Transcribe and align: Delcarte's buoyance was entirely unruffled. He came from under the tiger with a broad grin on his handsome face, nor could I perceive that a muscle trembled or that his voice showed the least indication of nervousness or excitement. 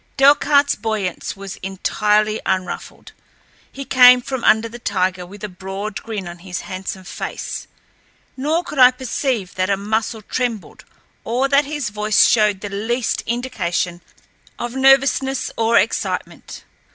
Delcarte's 0.17 0.73
buoyance 0.73 1.35
was 1.37 1.57
entirely 1.57 2.41
unruffled. 2.43 3.11
He 3.71 3.85
came 3.85 4.19
from 4.19 4.43
under 4.43 4.67
the 4.67 4.79
tiger 4.79 5.27
with 5.27 5.43
a 5.43 5.47
broad 5.47 6.01
grin 6.01 6.27
on 6.27 6.39
his 6.39 6.61
handsome 6.61 7.03
face, 7.03 7.67
nor 8.35 8.63
could 8.63 8.79
I 8.79 8.89
perceive 8.89 9.53
that 9.53 9.69
a 9.69 9.77
muscle 9.77 10.23
trembled 10.23 10.85
or 11.23 11.47
that 11.49 11.65
his 11.65 11.89
voice 11.89 12.27
showed 12.27 12.61
the 12.61 12.69
least 12.69 13.21
indication 13.27 14.01
of 14.57 14.75
nervousness 14.75 15.51
or 15.55 15.77
excitement. 15.77 16.63